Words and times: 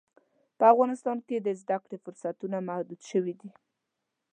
په 0.57 0.63
افغانستان 0.73 1.17
کې 1.27 1.37
د 1.41 1.47
زده 1.61 1.77
کړې 1.83 1.97
فرصتونه 2.03 2.57
محدود 2.67 3.01
شوي 3.09 3.33
دي. 3.39 3.49